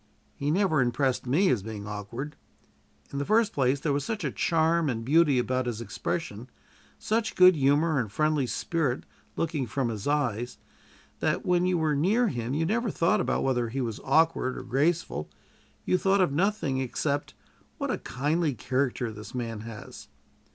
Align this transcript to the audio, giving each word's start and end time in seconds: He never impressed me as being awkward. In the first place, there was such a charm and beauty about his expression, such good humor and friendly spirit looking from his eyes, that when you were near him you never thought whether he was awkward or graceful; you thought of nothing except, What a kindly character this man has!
He 0.33 0.49
never 0.49 0.81
impressed 0.81 1.27
me 1.27 1.49
as 1.51 1.61
being 1.61 1.85
awkward. 1.85 2.35
In 3.13 3.19
the 3.19 3.23
first 3.23 3.53
place, 3.53 3.79
there 3.79 3.93
was 3.93 4.03
such 4.03 4.23
a 4.23 4.31
charm 4.31 4.89
and 4.89 5.05
beauty 5.05 5.37
about 5.37 5.67
his 5.67 5.79
expression, 5.79 6.49
such 6.97 7.35
good 7.35 7.55
humor 7.55 7.99
and 7.99 8.11
friendly 8.11 8.47
spirit 8.47 9.03
looking 9.35 9.67
from 9.67 9.89
his 9.89 10.07
eyes, 10.07 10.57
that 11.19 11.45
when 11.45 11.67
you 11.67 11.77
were 11.77 11.95
near 11.95 12.29
him 12.29 12.55
you 12.55 12.65
never 12.65 12.89
thought 12.89 13.23
whether 13.43 13.69
he 13.69 13.79
was 13.79 13.99
awkward 14.03 14.57
or 14.57 14.63
graceful; 14.63 15.29
you 15.85 15.99
thought 15.99 16.19
of 16.19 16.31
nothing 16.31 16.79
except, 16.79 17.35
What 17.77 17.91
a 17.91 17.99
kindly 17.99 18.55
character 18.55 19.11
this 19.11 19.35
man 19.35 19.59
has! 19.59 20.07